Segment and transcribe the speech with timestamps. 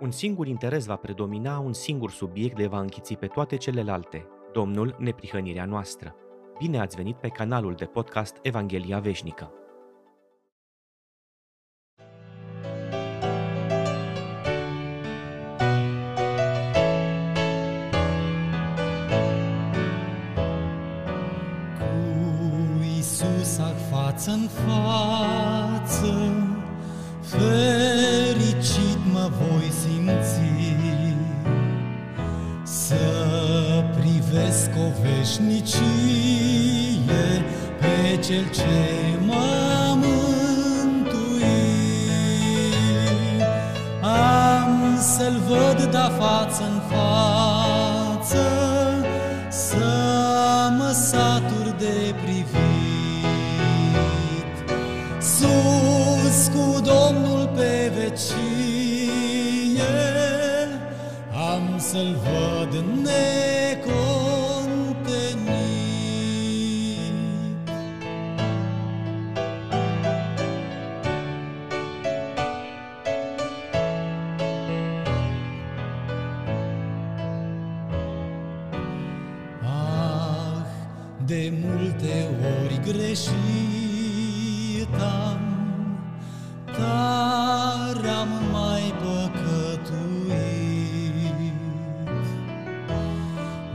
[0.00, 4.96] Un singur interes va predomina, un singur subiect le va închiți pe toate celelalte, Domnul
[4.98, 6.14] neprihănirea noastră.
[6.58, 9.52] Bine ați venit pe canalul de podcast Evanghelia Veșnică.
[82.92, 85.40] Greșit am,
[86.78, 90.38] dar am mai păcătuit.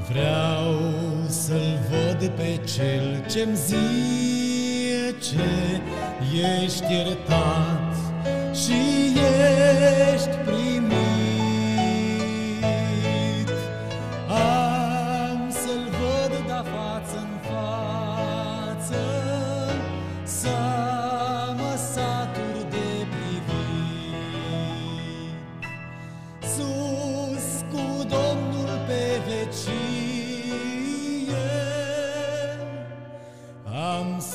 [0.10, 0.74] Vreau
[1.28, 3.82] să-L văd pe Cel ce-mi zice,
[6.64, 7.73] ești iertat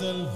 [0.02, 0.26] am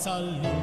[0.00, 0.59] salud.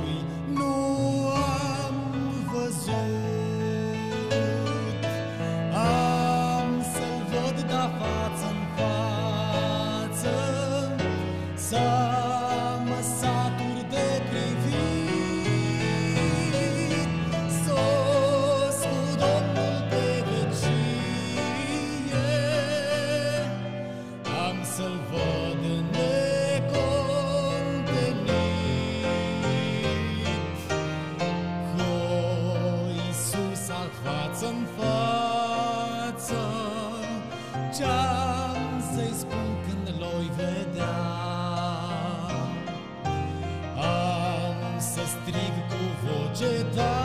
[45.05, 46.96] с трик говорчета.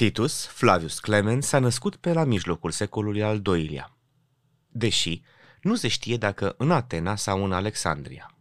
[0.00, 3.96] Titus Flavius Clemens s-a născut pe la mijlocul secolului al II-lea,
[4.68, 5.22] deși
[5.62, 8.36] nu se știe dacă în Atena sau în Alexandria.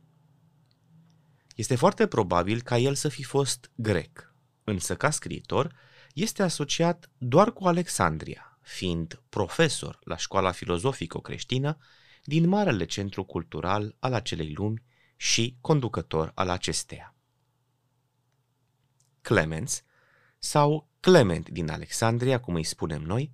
[1.56, 4.34] Este foarte probabil ca el să fi fost grec,
[4.64, 5.76] însă ca scriitor
[6.14, 11.78] este asociat doar cu Alexandria, fiind profesor la școala filozofico-creștină
[12.24, 14.84] din marele centru cultural al acelei lumi
[15.16, 17.16] și conducător al acesteia.
[19.22, 19.84] Clemens
[20.38, 23.32] sau Clement din Alexandria, cum îi spunem noi,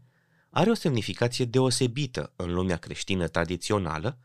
[0.50, 4.19] are o semnificație deosebită în lumea creștină tradițională,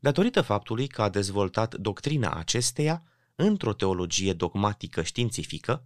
[0.00, 3.02] datorită faptului că a dezvoltat doctrina acesteia
[3.34, 5.84] într-o teologie dogmatică științifică,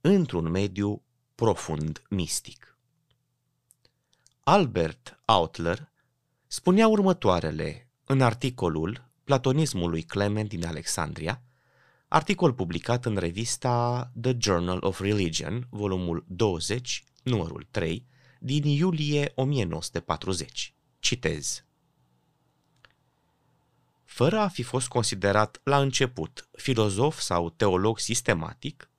[0.00, 1.02] într-un mediu
[1.34, 2.78] profund mistic.
[4.40, 5.92] Albert Outler
[6.46, 11.42] spunea următoarele în articolul Platonismului Clement din Alexandria,
[12.14, 18.06] articol publicat în revista The Journal of Religion, volumul 20, numărul 3,
[18.40, 20.74] din iulie 1940.
[20.98, 21.64] Citez.
[24.04, 28.90] Fără a fi fost considerat la început filozof sau teolog sistematic,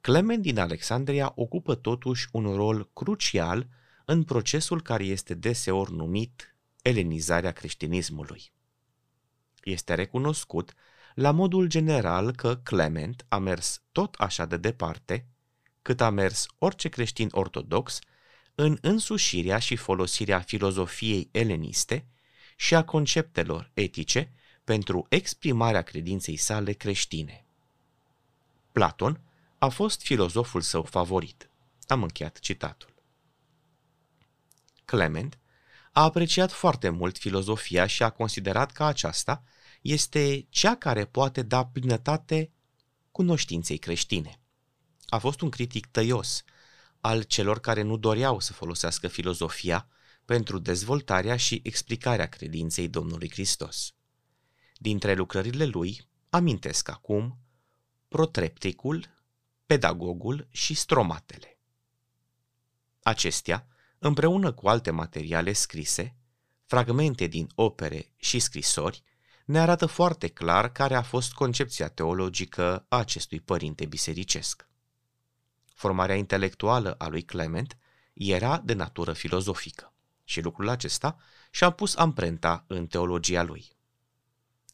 [0.00, 3.68] Clement din Alexandria ocupă totuși un rol crucial
[4.04, 8.52] în procesul care este deseori numit elenizarea creștinismului.
[9.62, 10.74] Este recunoscut
[11.18, 15.26] la modul general că Clement a mers tot așa de departe
[15.82, 17.98] cât a mers orice creștin ortodox
[18.54, 22.06] în însușirea și folosirea filozofiei eleniste
[22.56, 24.32] și a conceptelor etice
[24.64, 27.46] pentru exprimarea credinței sale creștine.
[28.72, 29.20] Platon
[29.58, 31.50] a fost filozoful său favorit.
[31.86, 32.94] Am încheiat citatul.
[34.84, 35.38] Clement
[35.92, 39.42] a apreciat foarte mult filozofia și a considerat că aceasta
[39.80, 42.52] este cea care poate da plinătate
[43.10, 44.40] cunoștinței creștine.
[45.06, 46.44] A fost un critic tăios
[47.00, 49.88] al celor care nu doreau să folosească filozofia
[50.24, 53.94] pentru dezvoltarea și explicarea credinței Domnului Hristos.
[54.76, 57.38] Dintre lucrările lui amintesc acum
[58.08, 59.06] Protrepticul,
[59.66, 61.58] Pedagogul și Stromatele.
[63.02, 63.66] Acestea,
[63.98, 66.16] împreună cu alte materiale scrise,
[66.66, 69.02] fragmente din opere și scrisori,
[69.48, 74.68] ne arată foarte clar care a fost concepția teologică a acestui părinte bisericesc.
[75.74, 77.78] Formarea intelectuală a lui Clement
[78.12, 79.92] era de natură filozofică
[80.24, 81.16] și lucrul acesta
[81.50, 83.76] și-a pus amprenta în teologia lui.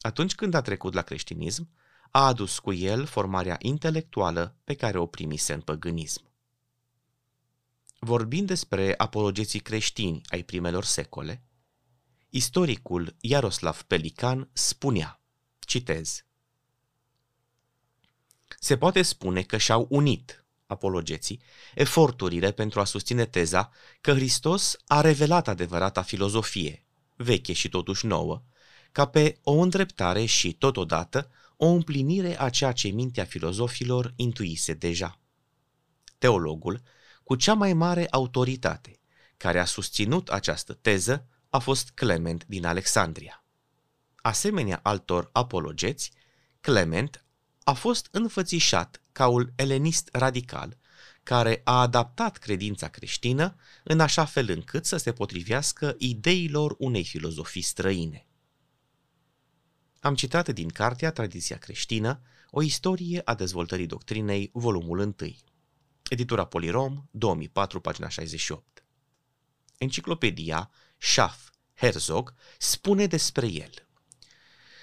[0.00, 1.68] Atunci când a trecut la creștinism,
[2.10, 6.30] a adus cu el formarea intelectuală pe care o primise în păgânism.
[7.98, 11.42] Vorbind despre apologeții creștini ai primelor secole,
[12.34, 15.20] istoricul Iaroslav Pelican spunea,
[15.58, 16.24] citez,
[18.58, 21.40] Se poate spune că și-au unit apologeții
[21.74, 23.70] eforturile pentru a susține teza
[24.00, 26.84] că Hristos a revelat adevărata filozofie,
[27.16, 28.42] veche și totuși nouă,
[28.92, 35.20] ca pe o îndreptare și, totodată, o împlinire a ceea ce mintea filozofilor intuise deja.
[36.18, 36.82] Teologul,
[37.24, 39.00] cu cea mai mare autoritate,
[39.36, 43.44] care a susținut această teză, a fost Clement din Alexandria.
[44.16, 46.12] Asemenea altor apologeți,
[46.60, 47.24] Clement
[47.64, 50.78] a fost înfățișat ca un elenist radical,
[51.22, 57.62] care a adaptat credința creștină în așa fel încât să se potrivească ideilor unei filozofii
[57.62, 58.26] străine.
[60.00, 62.20] Am citat din cartea Tradiția creștină,
[62.50, 65.14] o istorie a dezvoltării doctrinei, volumul 1.
[66.08, 68.84] Editura Polirom, 2004, pagina 68.
[69.78, 70.70] Enciclopedia
[71.04, 73.70] Schaff Herzog spune despre el.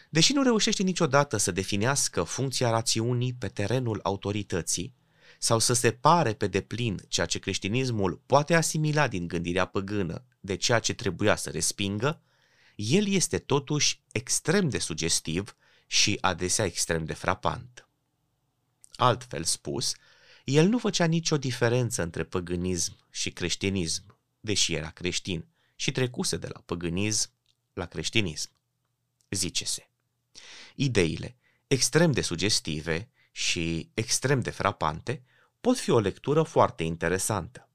[0.09, 4.93] Deși nu reușește niciodată să definească funcția rațiunii pe terenul autorității
[5.39, 10.79] sau să separe pe deplin ceea ce creștinismul poate asimila din gândirea păgână de ceea
[10.79, 12.21] ce trebuia să respingă,
[12.75, 15.55] el este totuși extrem de sugestiv
[15.87, 17.87] și adesea extrem de frapant.
[18.95, 19.93] Altfel spus,
[20.43, 25.45] el nu făcea nicio diferență între păgânism și creștinism, deși era creștin
[25.81, 27.31] și trecuse de la păgânism
[27.73, 28.51] la creștinism.
[29.29, 29.89] Zice-se.
[30.75, 35.23] Ideile, extrem de sugestive și extrem de frapante,
[35.61, 37.69] pot fi o lectură foarte interesantă.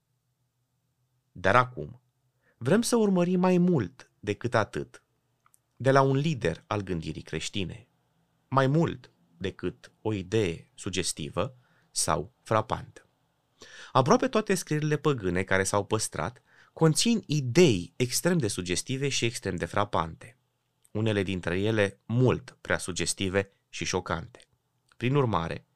[1.32, 2.00] Dar acum,
[2.56, 5.02] vrem să urmărim mai mult decât atât,
[5.76, 7.88] de la un lider al gândirii creștine,
[8.48, 11.56] mai mult decât o idee sugestivă
[11.90, 13.08] sau frapantă.
[13.92, 16.40] Aproape toate scrierile păgâne care s-au păstrat
[16.78, 20.36] conțin idei extrem de sugestive și extrem de frapante,
[20.90, 24.40] unele dintre ele mult prea sugestive și șocante.
[24.96, 25.66] Prin urmare,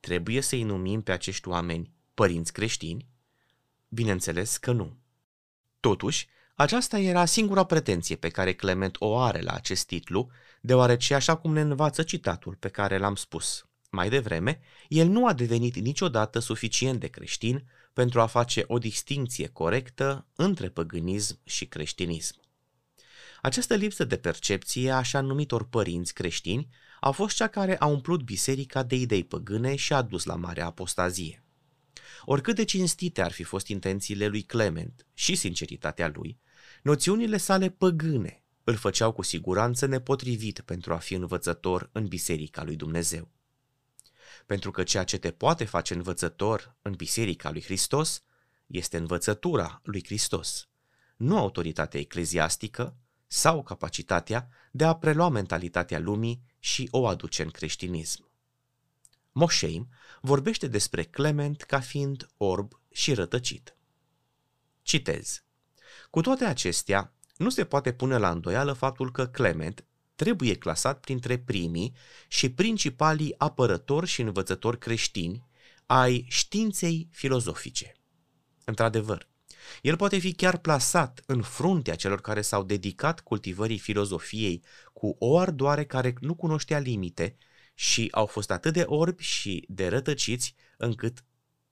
[0.00, 3.08] trebuie să-i numim pe acești oameni părinți creștini?
[3.88, 4.96] Bineînțeles că nu.
[5.80, 10.30] Totuși, aceasta era singura pretenție pe care Clement o are la acest titlu,
[10.60, 15.32] deoarece, așa cum ne învață citatul pe care l-am spus mai devreme, el nu a
[15.32, 22.40] devenit niciodată suficient de creștin pentru a face o distinție corectă între păgânism și creștinism.
[23.42, 26.68] Această lipsă de percepție a așa numitor părinți creștini
[27.00, 30.66] a fost cea care a umplut biserica de idei păgâne și a dus la marea
[30.66, 31.44] apostazie.
[32.24, 36.38] Oricât de cinstite ar fi fost intențiile lui Clement și sinceritatea lui,
[36.82, 42.76] noțiunile sale păgâne îl făceau cu siguranță nepotrivit pentru a fi învățător în biserica lui
[42.76, 43.30] Dumnezeu.
[44.50, 48.22] Pentru că ceea ce te poate face învățător în Biserica lui Hristos
[48.66, 50.68] este învățătura lui Hristos,
[51.16, 58.30] nu autoritatea ecleziastică sau capacitatea de a prelua mentalitatea lumii și o aduce în creștinism.
[59.32, 59.88] Moșeim
[60.20, 63.76] vorbește despre Clement ca fiind orb și rătăcit.
[64.82, 65.44] Citez.
[66.10, 69.84] Cu toate acestea, nu se poate pune la îndoială faptul că Clement
[70.20, 71.94] trebuie clasat printre primii
[72.28, 75.46] și principalii apărători și învățători creștini
[75.86, 77.92] ai științei filozofice.
[78.64, 79.28] Într-adevăr,
[79.82, 85.38] el poate fi chiar plasat în fruntea celor care s-au dedicat cultivării filozofiei cu o
[85.38, 87.36] ardoare care nu cunoștea limite
[87.74, 91.24] și au fost atât de orbi și de rătăciți încât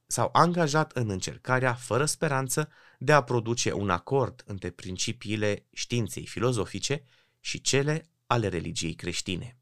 [0.07, 7.03] s-au angajat în încercarea fără speranță de a produce un acord între principiile științei filozofice
[7.41, 9.57] și cele ale religiei creștine.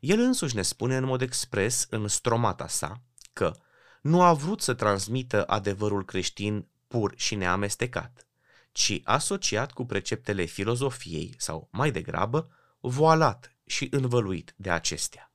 [0.00, 3.56] El însuși ne spune în mod expres în stromata sa că
[4.02, 8.26] nu a vrut să transmită adevărul creștin pur și neamestecat,
[8.72, 15.25] ci asociat cu preceptele filozofiei sau, mai degrabă, voalat și învăluit de acestea.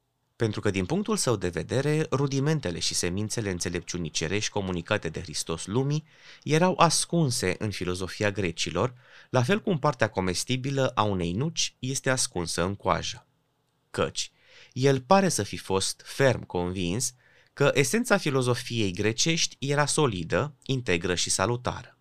[0.42, 5.66] Pentru că, din punctul său de vedere, rudimentele și semințele înțelepciunii cerești comunicate de Hristos
[5.66, 6.04] lumii
[6.44, 8.94] erau ascunse în filozofia grecilor,
[9.30, 13.28] la fel cum partea comestibilă a unei nuci este ascunsă în coajă.
[13.90, 14.32] Căci,
[14.74, 17.14] el pare să fi fost ferm convins
[17.54, 21.98] că esența filozofiei grecești era solidă, integră și salutară.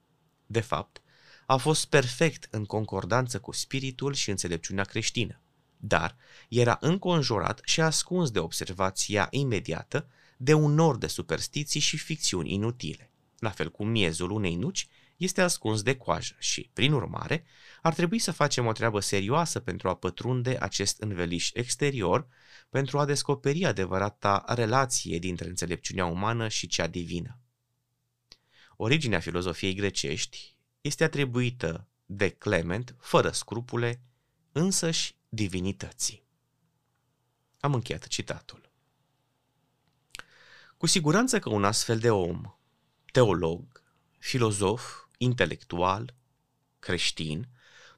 [0.46, 1.02] De fapt,
[1.46, 5.40] a fost perfect în concordanță cu spiritul și înțelepciunea creștină,
[5.80, 6.16] dar
[6.48, 13.10] era înconjurat și ascuns de observația imediată de un nor de superstiții și ficțiuni inutile,
[13.38, 17.44] la fel cum miezul unei nuci este ascuns de coajă și, prin urmare,
[17.82, 22.28] ar trebui să facem o treabă serioasă pentru a pătrunde acest înveliș exterior,
[22.70, 27.38] pentru a descoperi adevărata relație dintre înțelepciunea umană și cea divină.
[28.76, 34.00] Originea filozofiei grecești este atribuită de Clement, fără scrupule,
[34.52, 36.22] însăși divinității.
[37.60, 38.70] Am încheiat citatul.
[40.76, 42.54] Cu siguranță că un astfel de om,
[43.12, 43.82] teolog,
[44.18, 46.14] filozof, intelectual,
[46.78, 47.48] creștin,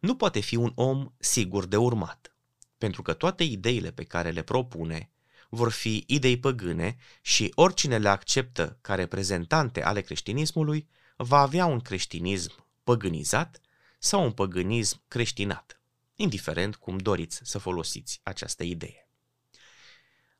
[0.01, 2.35] nu poate fi un om sigur de urmat,
[2.79, 5.11] pentru că toate ideile pe care le propune
[5.49, 11.81] vor fi idei păgâne și oricine le acceptă ca reprezentante ale creștinismului va avea un
[11.81, 13.61] creștinism păgânizat
[13.99, 15.82] sau un păgânism creștinat,
[16.23, 19.09] indiferent cum doriți să folosiți această idee.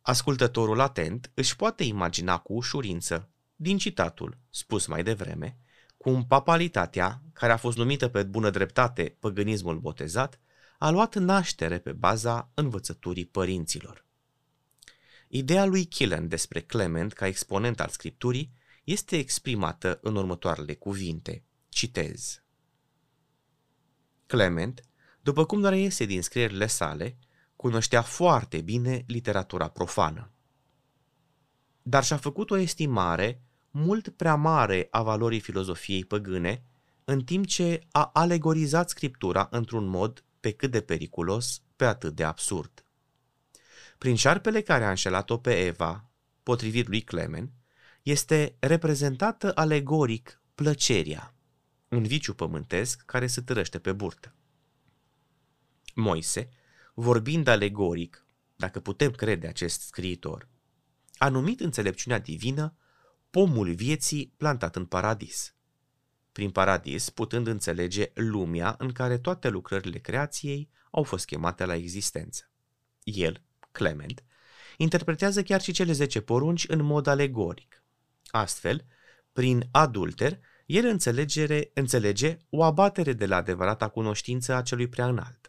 [0.01, 5.59] Ascultătorul atent își poate imagina cu ușurință, din citatul spus mai devreme,
[5.97, 10.41] cum papalitatea, care a fost numită pe bună dreptate păgânismul botezat,
[10.79, 14.07] a luat naștere pe baza învățăturii părinților.
[15.29, 18.53] Ideea lui Killen despre Clement ca exponent al scripturii
[18.85, 21.45] este exprimată în următoarele cuvinte.
[21.69, 22.43] Citez.
[24.27, 24.83] Clement,
[25.23, 27.17] după cum reiese din scrierile sale,
[27.57, 30.31] cunoștea foarte bine literatura profană.
[31.83, 36.65] Dar și-a făcut o estimare mult prea mare a valorii filozofiei păgâne,
[37.05, 42.25] în timp ce a alegorizat scriptura într-un mod pe cât de periculos, pe atât de
[42.25, 42.85] absurd.
[43.99, 46.11] Prin șarpele care a înșelat-o pe Eva,
[46.43, 47.53] potrivit lui Clemen,
[48.03, 51.35] este reprezentată alegoric plăceria,
[51.89, 54.35] un viciu pământesc care se târăște pe burtă.
[55.95, 56.51] Moise,
[56.95, 60.49] vorbind alegoric, dacă putem crede acest scriitor,
[61.17, 62.77] a numit înțelepciunea divină
[63.31, 65.55] pomul vieții plantat în paradis.
[66.33, 72.51] Prin paradis, putând înțelege lumea în care toate lucrările creației au fost chemate la existență.
[73.03, 74.25] El, Clement,
[74.77, 77.83] interpretează chiar și cele zece porunci în mod alegoric.
[78.27, 78.85] Astfel,
[79.33, 85.42] prin adulter, el înțelegere, înțelege o abatere de la adevărata cunoștință a celui prea înalt,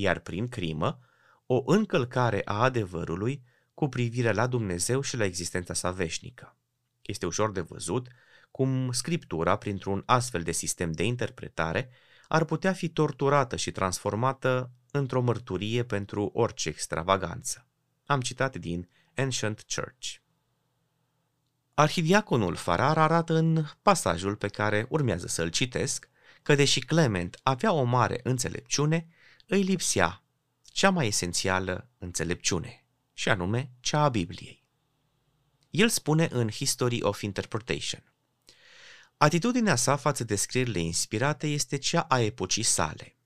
[0.00, 0.98] iar prin crimă,
[1.46, 3.42] o încălcare a adevărului
[3.74, 6.56] cu privire la Dumnezeu și la existența sa veșnică.
[7.02, 8.08] Este ușor de văzut
[8.50, 11.90] cum scriptura, printr-un astfel de sistem de interpretare,
[12.28, 17.66] ar putea fi torturată și transformată într-o mărturie pentru orice extravaganță.
[18.06, 20.14] Am citat din Ancient Church.
[21.74, 26.08] Arhidiaconul Farar arată în pasajul pe care urmează să-l citesc
[26.42, 29.08] că deși Clement avea o mare înțelepciune,
[29.50, 30.22] îi lipsea
[30.62, 34.64] cea mai esențială înțelepciune, și anume cea a Bibliei.
[35.70, 38.12] El spune în History of Interpretation.
[39.16, 43.16] Atitudinea sa față de scrierile inspirate este cea a epocii sale.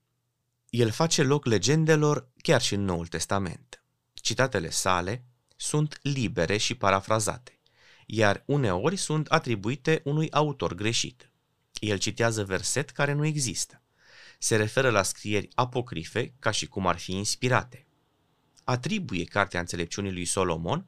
[0.71, 3.85] El face loc legendelor chiar și în Noul Testament.
[4.15, 5.25] Citatele sale
[5.57, 7.61] sunt libere și parafrazate,
[8.07, 11.31] iar uneori sunt atribuite unui autor greșit.
[11.81, 13.82] El citează verset care nu există.
[14.43, 17.87] Se referă la scrieri apocrife ca și cum ar fi inspirate.
[18.65, 20.87] Atribuie cartea înțelepciunii lui Solomon,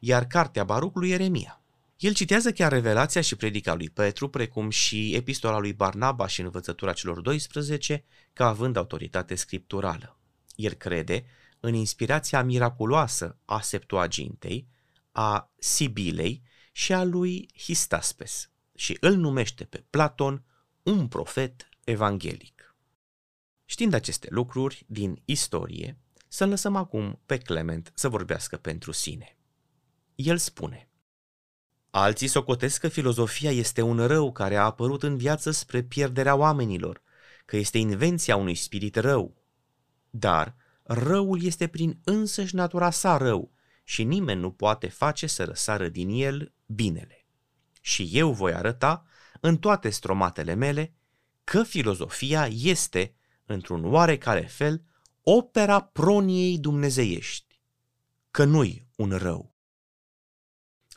[0.00, 1.62] iar cartea Baruc lui Ieremia.
[1.98, 6.92] El citează chiar revelația și predica lui Petru, precum și epistola lui Barnaba și învățătura
[6.92, 10.18] celor 12, ca având autoritate scripturală.
[10.54, 11.24] El crede
[11.60, 14.68] în inspirația miraculoasă a Septuagintei,
[15.12, 16.42] a Sibilei
[16.72, 20.44] și a lui Histaspes și îl numește pe Platon
[20.82, 22.53] un profet evanghelic.
[23.64, 29.36] Știind aceste lucruri din istorie, să lăsăm acum pe Clement să vorbească pentru sine.
[30.14, 30.88] El spune–
[31.96, 37.02] Alții socotesc că filozofia este un rău care a apărut în viață spre pierderea oamenilor,
[37.44, 39.36] că este invenția unui spirit rău.
[40.10, 43.52] Dar răul este prin însăși natura sa rău
[43.84, 47.26] și nimeni nu poate face să răsară din el binele.
[47.80, 49.04] Și eu voi arăta,
[49.40, 50.94] în toate stromatele mele,
[51.44, 53.14] că filozofia este,
[53.46, 54.82] într-un oarecare fel,
[55.22, 57.60] opera proniei dumnezeiești,
[58.30, 59.54] că nu-i un rău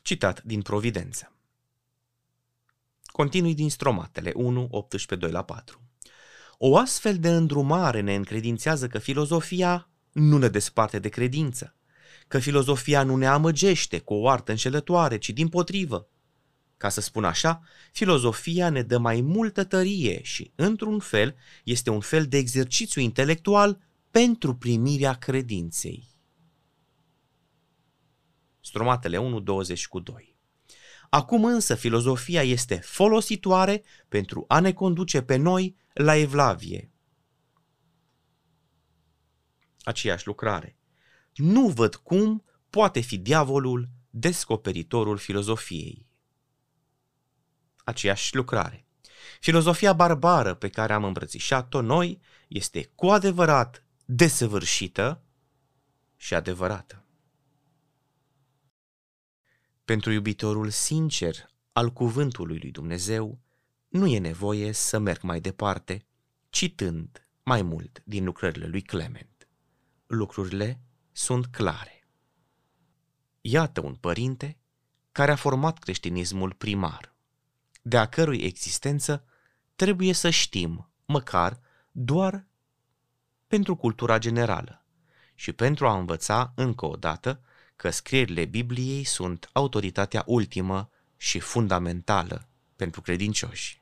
[0.08, 1.32] citat din Providență.
[3.06, 5.82] Continui din stromatele 1, 18, 2 la 4.
[6.58, 11.75] O astfel de îndrumare ne încredințează că filozofia nu ne desparte de credință,
[12.27, 16.10] că filozofia nu ne amăgește cu o artă înșelătoare, ci din potrivă.
[16.77, 22.00] Ca să spun așa, filozofia ne dă mai multă tărie și, într-un fel, este un
[22.00, 23.79] fel de exercițiu intelectual
[24.12, 26.07] pentru primirea credinței.
[28.60, 30.36] Stromatele 1, 20 cu 2.
[31.10, 36.91] Acum însă filozofia este folositoare pentru a ne conduce pe noi la evlavie.
[39.81, 40.77] Aceeași lucrare.
[41.36, 46.06] Nu văd cum poate fi diavolul descoperitorul filozofiei.
[47.87, 48.85] Aceeași lucrare.
[49.39, 55.21] Filozofia barbară pe care am îmbrățișat-o noi este cu adevărat desăvârșită
[56.15, 57.05] și adevărată.
[59.85, 63.39] Pentru iubitorul sincer al cuvântului lui Dumnezeu,
[63.87, 66.05] nu e nevoie să merg mai departe,
[66.50, 69.47] citând mai mult din lucrările lui Clement.
[70.07, 72.07] Lucrurile sunt clare.
[73.41, 74.57] Iată un părinte
[75.11, 77.15] care a format creștinismul primar,
[77.87, 79.23] de a cărui existență
[79.75, 81.59] trebuie să știm, măcar
[81.91, 82.45] doar
[83.47, 84.85] pentru cultura generală
[85.35, 87.41] și pentru a învăța încă o dată
[87.75, 93.81] că scrierile Bibliei sunt autoritatea ultimă și fundamentală pentru credincioși.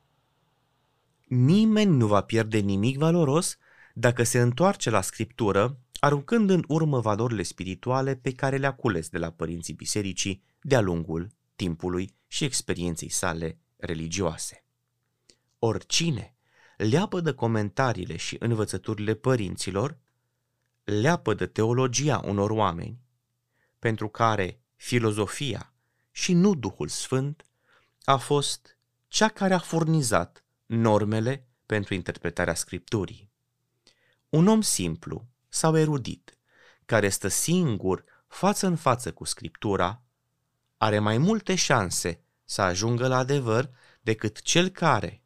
[1.27, 3.57] Nimeni nu va pierde nimic valoros
[3.93, 9.17] dacă se întoarce la scriptură, aruncând în urmă valorile spirituale pe care le-a cules de
[9.17, 14.63] la părinții bisericii de-a lungul timpului și experienței sale religioase.
[15.59, 16.35] Oricine
[16.77, 19.97] leapă de comentariile și învățăturile părinților,
[20.83, 22.99] leapă de teologia unor oameni
[23.79, 25.73] pentru care filozofia
[26.11, 27.45] și nu Duhul Sfânt
[28.03, 33.31] a fost cea care a furnizat normele pentru interpretarea Scripturii.
[34.29, 36.37] Un om simplu sau erudit,
[36.85, 40.01] care stă singur față în față cu Scriptura,
[40.77, 43.69] are mai multe șanse să ajungă la adevăr
[44.01, 45.23] decât cel care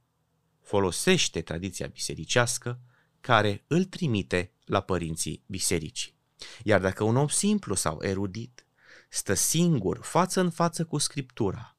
[0.61, 2.79] folosește tradiția bisericească,
[3.21, 6.17] care îl trimite la părinții bisericii.
[6.63, 8.65] Iar dacă un om simplu sau erudit
[9.09, 11.77] stă singur față în față cu Scriptura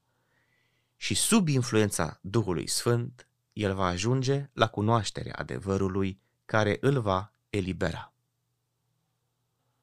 [0.96, 8.12] și sub influența Duhului Sfânt, el va ajunge la cunoașterea adevărului care îl va elibera.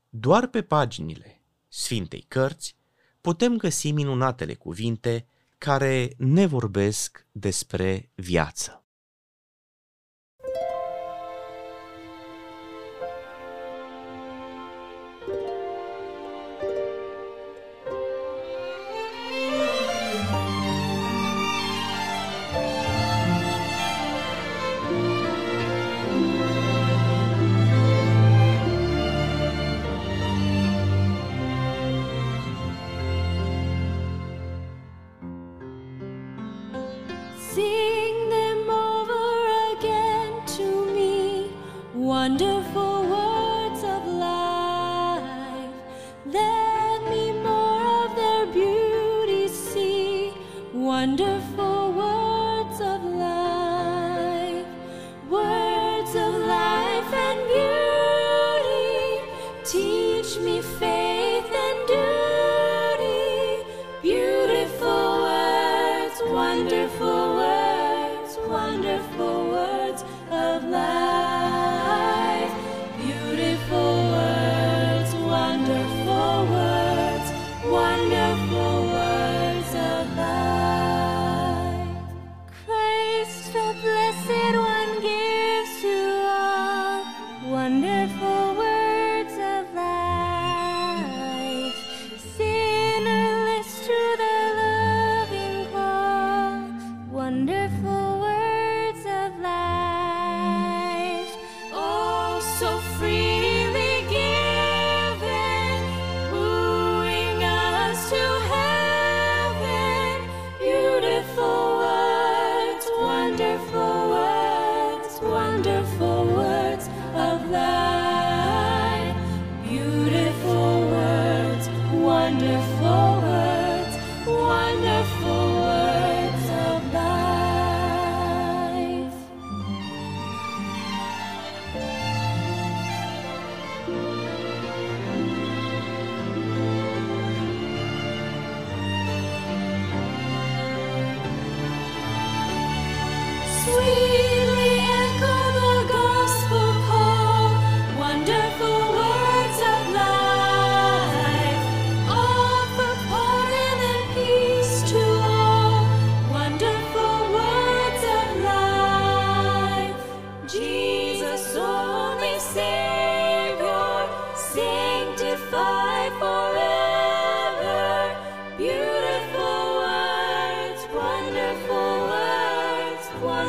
[0.09, 2.75] Doar pe paginile Sfintei Cărți
[3.21, 8.86] putem găsi minunatele cuvinte care ne vorbesc despre viață.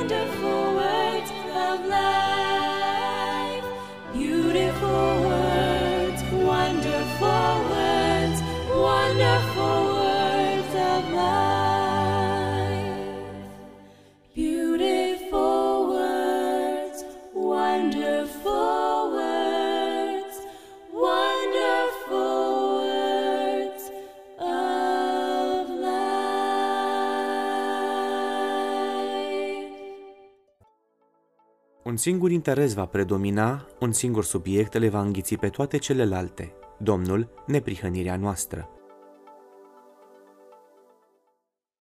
[0.09, 0.58] wonderful.
[32.09, 38.17] Singur interes va predomina, un singur subiect le va înghiți pe toate celelalte, Domnul, neprihănirea
[38.17, 38.78] noastră.